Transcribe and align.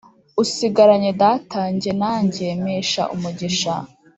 usigiranye 0.43 1.11
data 1.21 1.59
Jye 1.79 1.93
nanjye 2.01 2.45
mpesha 2.61 3.03
umugisha 3.15 3.73